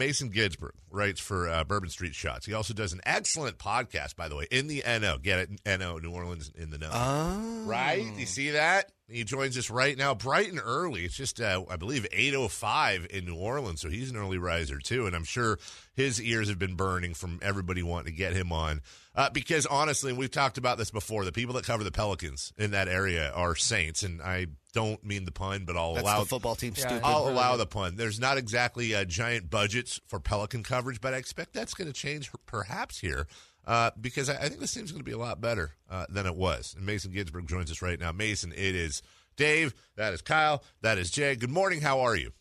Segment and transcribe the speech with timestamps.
[0.00, 2.46] Mason Ginsberg writes for uh, Bourbon Street Shots.
[2.46, 5.18] He also does an excellent podcast, by the way, in the NO.
[5.18, 5.78] Get it?
[5.78, 6.88] NO, New Orleans in the know.
[6.90, 7.64] Oh.
[7.66, 8.06] Right?
[8.16, 8.90] You see that?
[9.10, 11.04] He joins us right now, bright and early.
[11.04, 15.06] It's just, uh, I believe, 8.05 in New Orleans, so he's an early riser, too.
[15.06, 15.58] And I'm sure
[15.94, 18.80] his ears have been burning from everybody wanting to get him on.
[19.14, 22.70] Uh, because, honestly, we've talked about this before, the people that cover the Pelicans in
[22.70, 24.02] that area are saints.
[24.02, 26.74] And I don't mean the pun, but I'll That's allow the football team.
[26.76, 27.02] Yeah, stupid.
[27.04, 27.96] I'll allow the pun.
[27.96, 31.92] There's not exactly uh, giant budgets for Pelican coverage, but I expect that's going to
[31.92, 33.26] change perhaps here
[33.66, 36.26] uh, because I, I think this team's going to be a lot better uh, than
[36.26, 36.74] it was.
[36.76, 38.12] And Mason Ginsberg joins us right now.
[38.12, 39.02] Mason, it is
[39.36, 39.74] Dave.
[39.96, 40.62] That is Kyle.
[40.82, 41.34] That is Jay.
[41.36, 41.80] Good morning.
[41.80, 42.32] How are you?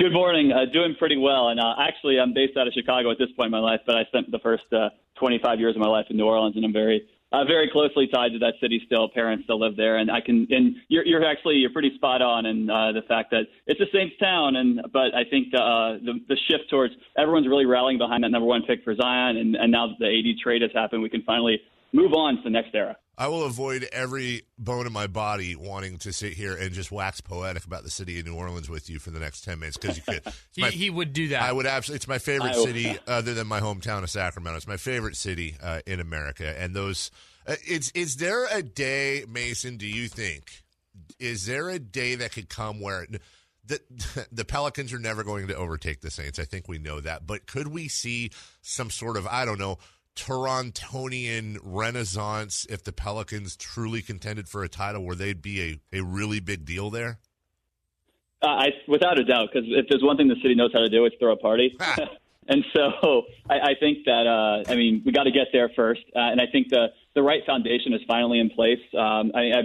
[0.00, 0.50] Good morning.
[0.50, 1.50] Uh, doing pretty well.
[1.50, 3.96] And uh, actually, I'm based out of Chicago at this point in my life, but
[3.96, 6.72] I spent the first uh, 25 years of my life in New Orleans, and I'm
[6.72, 9.10] very, uh, very closely tied to that city still.
[9.10, 10.46] Parents still live there, and I can.
[10.48, 13.92] And you're, you're actually you're pretty spot on in uh, the fact that it's a
[13.92, 18.24] Saints town, and but I think uh, the the shift towards everyone's really rallying behind
[18.24, 21.02] that number one pick for Zion, and, and now that the AD trade has happened,
[21.02, 21.60] we can finally
[21.92, 22.96] move on to the next era.
[23.20, 27.20] I will avoid every bone in my body wanting to sit here and just wax
[27.20, 29.98] poetic about the city of New Orleans with you for the next 10 minutes because
[29.98, 30.22] you could.
[30.26, 31.42] It's He, my- he would do that.
[31.42, 31.96] I would absolutely.
[31.96, 34.56] It's my favorite I- city, other than my hometown of Sacramento.
[34.56, 37.10] It's my favorite city uh, in America, and those.
[37.46, 39.76] Uh, it's is there a day, Mason?
[39.76, 40.62] Do you think
[41.18, 43.06] is there a day that could come where
[43.66, 43.80] the
[44.32, 46.38] the Pelicans are never going to overtake the Saints?
[46.38, 48.30] I think we know that, but could we see
[48.62, 49.76] some sort of I don't know.
[50.16, 56.02] Torontonian renaissance if the Pelicans truly contended for a title where they'd be a, a
[56.02, 57.18] really big deal there?
[58.42, 60.88] Uh, I, without a doubt, because if there's one thing the city knows how to
[60.88, 61.76] do, it's throw a party.
[62.50, 66.02] And so I, I think that uh, I mean we got to get there first,
[66.16, 68.80] uh, and I think the the right foundation is finally in place.
[68.92, 69.62] Um, I, I,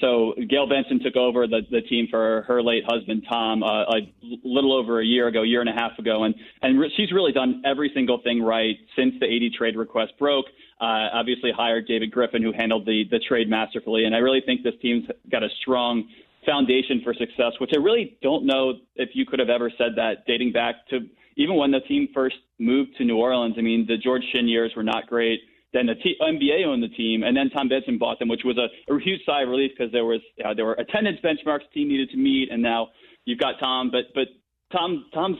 [0.00, 4.00] so Gayle Benson took over the, the team for her late husband Tom uh, a
[4.44, 7.32] little over a year ago, year and a half ago, and and re- she's really
[7.32, 10.46] done every single thing right since the AD trade request broke.
[10.80, 14.62] Uh, obviously hired David Griffin, who handled the the trade masterfully, and I really think
[14.62, 16.08] this team's got a strong
[16.46, 20.26] foundation for success, which I really don't know if you could have ever said that
[20.26, 21.00] dating back to
[21.36, 23.54] even when the team first moved to New Orleans.
[23.58, 25.40] I mean, the George Shinn years were not great.
[25.72, 28.68] Then the NBA owned the team, and then Tom Benson bought them, which was a,
[28.92, 31.88] a huge sigh of relief because there was uh, there were attendance benchmarks the team
[31.88, 32.88] needed to meet, and now
[33.24, 33.90] you've got Tom.
[33.90, 34.28] But but
[34.70, 35.38] Tom Tom's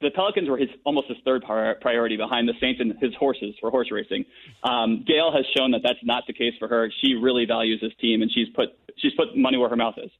[0.00, 3.54] the Pelicans were his almost his third pri- priority behind the Saints and his horses
[3.60, 4.24] for horse racing.
[4.62, 6.90] Um, Gayle has shown that that's not the case for her.
[7.02, 10.10] She really values this team, and she's put she's put money where her mouth is.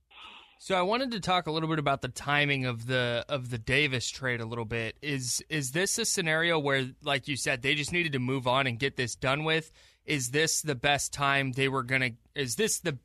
[0.64, 3.58] So I wanted to talk a little bit about the timing of the of the
[3.58, 4.96] Davis trade a little bit.
[5.02, 8.66] Is is this a scenario where, like you said, they just needed to move on
[8.66, 9.70] and get this done with?
[10.06, 12.12] Is this the best time they were gonna?
[12.34, 12.96] Is this the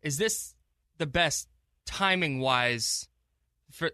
[0.00, 0.54] is this
[0.98, 1.48] the best
[1.86, 3.08] timing wise
[3.72, 3.90] for?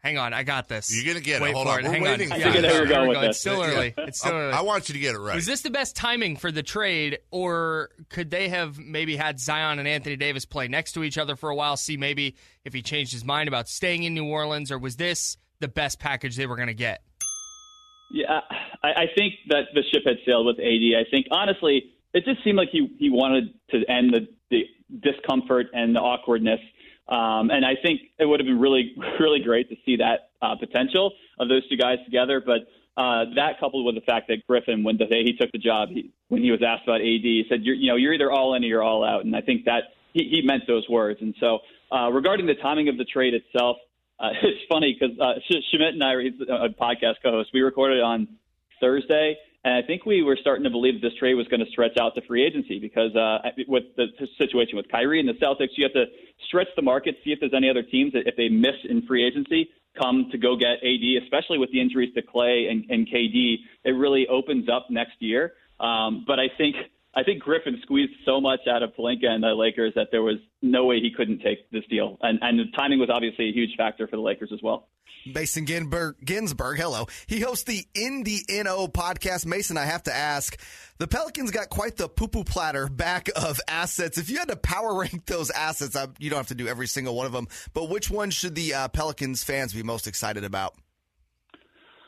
[0.00, 0.94] Hang on, I got this.
[0.94, 1.42] You're gonna get it.
[1.42, 1.80] Wait Hold for on.
[1.80, 1.84] it.
[1.84, 2.38] We're Hang waiting on.
[2.38, 3.28] I think I know where you're going with this.
[3.30, 3.66] It's still Yeah.
[3.74, 3.94] early.
[3.98, 4.52] It's still I, early.
[4.52, 5.34] I want you to get it right.
[5.34, 9.80] Was this the best timing for the trade, or could they have maybe had Zion
[9.80, 12.80] and Anthony Davis play next to each other for a while, see maybe if he
[12.80, 16.46] changed his mind about staying in New Orleans, or was this the best package they
[16.46, 17.02] were going to get?
[18.12, 18.40] Yeah,
[18.82, 20.64] I, I think that the ship had sailed with AD.
[20.96, 24.64] I think honestly, it just seemed like he he wanted to end the, the
[25.00, 26.60] discomfort and the awkwardness.
[27.08, 30.56] Um, and I think it would have been really, really great to see that uh,
[30.56, 32.42] potential of those two guys together.
[32.44, 32.68] But
[33.00, 35.88] uh, that coupled with the fact that Griffin, when the day he took the job,
[35.88, 38.54] he, when he was asked about AD, he said, you're, you know, you're either all
[38.54, 39.24] in or you're all out.
[39.24, 41.20] And I think that he, he meant those words.
[41.22, 41.60] And so
[41.92, 43.76] uh, regarding the timing of the trade itself,
[44.20, 45.34] uh, it's funny because uh,
[45.70, 48.28] Schmidt and I, he's a podcast co-host, we recorded on
[48.80, 51.96] Thursday, and I think we were starting to believe this trade was going to stretch
[51.98, 54.06] out to free agency because uh, with the
[54.38, 56.04] situation with Kyrie and the Celtics, you have to
[56.46, 59.26] stretch the market, see if there's any other teams that if they miss in free
[59.26, 59.68] agency,
[60.00, 63.56] come to go get AD, especially with the injuries to Klay and, and KD.
[63.84, 65.54] It really opens up next year.
[65.80, 66.76] Um, but I think
[67.18, 70.36] I think Griffin squeezed so much out of Pelinka and the Lakers that there was
[70.62, 73.70] no way he couldn't take this deal, and and the timing was obviously a huge
[73.76, 74.86] factor for the Lakers as well.
[75.26, 77.06] Mason Ginsburg, Ginsberg, hello.
[77.26, 79.46] He hosts the In the NO podcast.
[79.46, 80.56] Mason, I have to ask,
[80.98, 84.16] the Pelicans got quite the poo-poo platter back of assets.
[84.16, 86.86] If you had to power rank those assets, I, you don't have to do every
[86.86, 90.44] single one of them, but which one should the uh, Pelicans fans be most excited
[90.44, 90.76] about?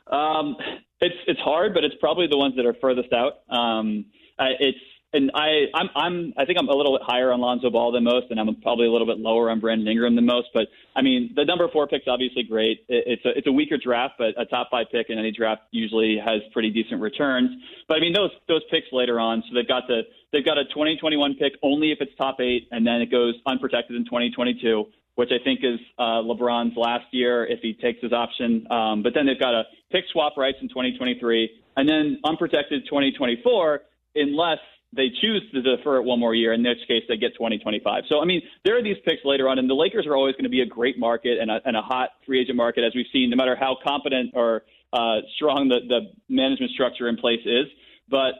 [0.06, 0.56] Um,
[1.00, 3.40] it's it's hard, but it's probably the ones that are furthest out.
[3.52, 4.06] Um,
[4.38, 4.78] it's
[5.12, 8.04] and I I'm I'm I think I'm a little bit higher on Lonzo Ball than
[8.04, 10.48] most, and I'm probably a little bit lower on Brandon Ingram than most.
[10.54, 12.84] But I mean, the number four pick's obviously great.
[12.88, 15.62] It, it's a it's a weaker draft, but a top five pick in any draft
[15.72, 17.50] usually has pretty decent returns.
[17.88, 20.02] But I mean, those those picks later on, so they've got the
[20.32, 23.96] they've got a 2021 pick only if it's top eight, and then it goes unprotected
[23.96, 24.86] in 2022.
[25.16, 28.66] which I think is uh, LeBron's last year if he takes his option.
[28.70, 33.82] Um, but then they've got a pick swap rights in 2023, and then unprotected 2024
[34.14, 34.58] unless
[34.92, 38.04] they choose to defer it one more year, in which case they get 2025.
[38.08, 40.44] So, I mean, there are these picks later on, and the Lakers are always going
[40.44, 43.06] to be a great market and a, and a hot free agent market, as we've
[43.12, 47.66] seen, no matter how competent or uh, strong the, the management structure in place is.
[48.08, 48.34] But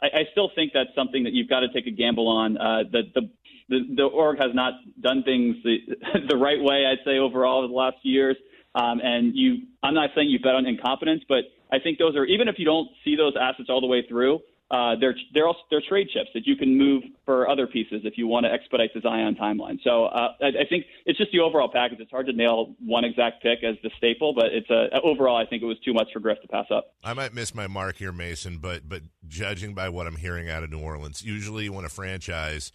[0.00, 2.56] I, I still think that's something that you've got to take a gamble on.
[2.56, 3.30] Uh, the, the
[3.68, 5.78] the, the org has not done things the,
[6.28, 8.36] the right way, I'd say, overall over the last few years.
[8.76, 12.24] Um, and you, I'm not saying you bet on incompetence, but I think those are
[12.24, 14.40] even if you don't see those assets all the way through,
[14.70, 18.18] uh, they're they're also they're trade chips that you can move for other pieces if
[18.18, 19.78] you want to expedite the Zion timeline.
[19.84, 22.00] So uh, I, I think it's just the overall package.
[22.00, 25.36] It's hard to nail one exact pick as the staple, but it's a overall.
[25.36, 26.94] I think it was too much for Griff to pass up.
[27.04, 30.64] I might miss my mark here, Mason, but but judging by what I'm hearing out
[30.64, 32.72] of New Orleans, usually when a franchise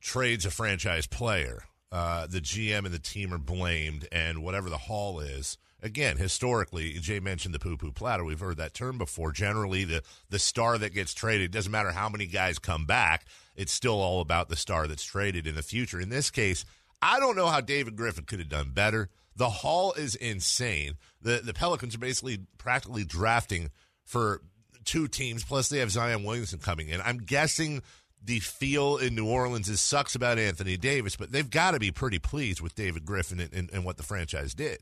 [0.00, 4.78] trades a franchise player, uh, the GM and the team are blamed, and whatever the
[4.78, 8.24] haul is again, historically, Jay mentioned the poo poo platter.
[8.24, 9.32] We've heard that term before.
[9.32, 13.26] Generally, the, the star that gets traded, doesn't matter how many guys come back,
[13.56, 16.00] it's still all about the star that's traded in the future.
[16.00, 16.64] In this case,
[17.02, 19.10] I don't know how David Griffin could have done better.
[19.34, 20.94] The haul is insane.
[21.20, 23.70] The the Pelicans are basically practically drafting
[24.04, 24.42] for
[24.84, 27.00] two teams, plus they have Zion Williamson coming in.
[27.00, 27.82] I'm guessing
[28.24, 31.90] the feel in New Orleans is sucks about Anthony Davis, but they've got to be
[31.90, 34.78] pretty pleased with David Griffin and, and, and what the franchise did.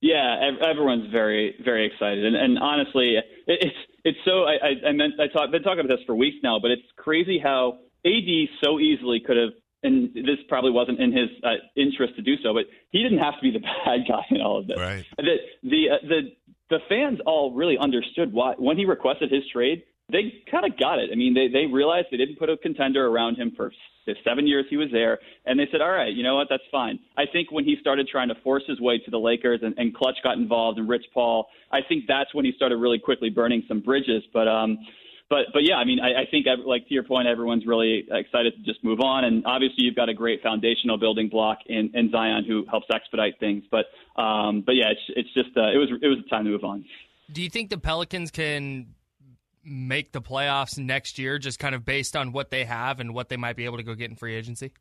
[0.00, 3.16] Yeah, everyone's very, very excited, and, and honestly,
[3.48, 4.44] it's it's so.
[4.44, 7.40] I I, meant I talk, been talking about this for weeks now, but it's crazy
[7.42, 9.50] how AD so easily could have,
[9.82, 13.34] and this probably wasn't in his uh, interest to do so, but he didn't have
[13.34, 14.78] to be the bad guy in all of this.
[14.78, 15.04] Right.
[15.16, 16.20] The the uh, the
[16.70, 20.98] the fans all really understood why when he requested his trade, they kind of got
[20.98, 21.10] it.
[21.12, 23.72] I mean, they they realized they didn't put a contender around him for
[24.06, 26.62] the seven years he was there, and they said, all right, you know what, that's
[26.72, 26.98] fine.
[27.18, 29.94] I think when he started trying to force his way to the Lakers and, and
[29.94, 33.64] Klutch got involved and Rich Paul, I think that's when he started really quickly burning
[33.68, 34.22] some bridges.
[34.32, 34.78] But um,
[35.28, 38.54] but but yeah, I mean, I, I think like to your point, everyone's really excited
[38.56, 42.10] to just move on, and obviously you've got a great foundational building block in, in
[42.10, 43.64] Zion who helps expedite things.
[43.70, 43.86] But
[44.20, 46.84] um, but yeah, it's it's just uh, it was it was time to move on.
[47.30, 48.86] Do you think the Pelicans can
[49.68, 53.28] make the playoffs next year, just kind of based on what they have and what
[53.28, 54.72] they might be able to go get in free agency?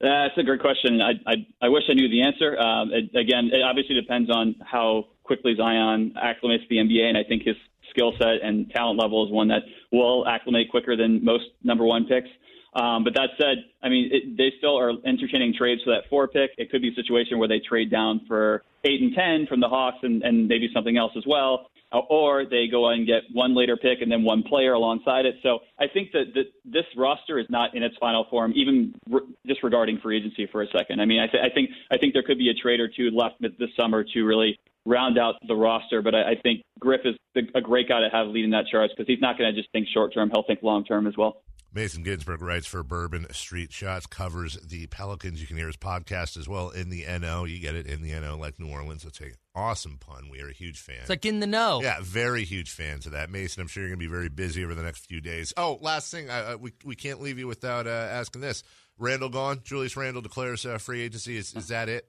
[0.00, 1.00] That's a great question.
[1.00, 2.58] I, I, I wish I knew the answer.
[2.58, 7.24] Um, it, again, it obviously depends on how quickly Zion acclimates the NBA, and I
[7.24, 7.56] think his
[7.90, 12.06] skill set and talent level is one that will acclimate quicker than most number one
[12.06, 12.28] picks.
[12.74, 16.26] Um, but that said, I mean, it, they still are entertaining trades for that four
[16.26, 16.50] pick.
[16.58, 19.68] It could be a situation where they trade down for eight and ten from the
[19.68, 21.68] Hawks and, and maybe something else as well
[22.00, 25.36] or they go and get one later pick and then one player alongside it.
[25.42, 29.20] So I think that, that this roster is not in its final form, even re-
[29.46, 31.00] disregarding free agency for a second.
[31.00, 33.10] I mean, I, th- I think I think there could be a trade or two
[33.10, 36.02] left this summer to really round out the roster.
[36.02, 37.14] But I, I think Griff is
[37.54, 39.88] a great guy to have leading that charge because he's not going to just think
[39.88, 41.42] short term; he'll think long term as well.
[41.74, 45.40] Mason Ginsberg writes for Bourbon Street Shots, covers the Pelicans.
[45.40, 47.44] You can hear his podcast as well in the NO.
[47.44, 49.04] You get it in the NO, like New Orleans.
[49.04, 50.28] It's an awesome pun.
[50.30, 50.98] We are a huge fan.
[51.00, 51.80] It's like in the know.
[51.82, 53.28] Yeah, very huge fans of that.
[53.28, 55.52] Mason, I'm sure you're going to be very busy over the next few days.
[55.56, 56.28] Oh, last thing,
[56.60, 58.62] we, we can't leave you without uh, asking this.
[58.96, 59.60] Randle gone.
[59.64, 61.36] Julius Randle declares uh, free agency.
[61.36, 62.08] Is, is that it?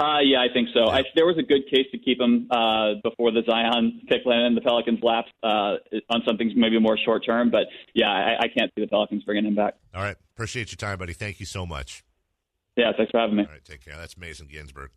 [0.00, 0.88] Uh, yeah, I think so.
[0.88, 4.46] I, there was a good case to keep him uh, before the Zion pick landed
[4.46, 5.74] and the Pelicans lapsed uh,
[6.10, 7.50] on something maybe more short term.
[7.50, 9.74] But yeah, I, I can't see the Pelicans bringing him back.
[9.94, 10.16] All right.
[10.36, 11.14] Appreciate your time, buddy.
[11.14, 12.04] Thank you so much.
[12.76, 13.42] Yeah, thanks for having me.
[13.42, 13.96] All right, take care.
[13.96, 14.90] That's Mason Ginsberg.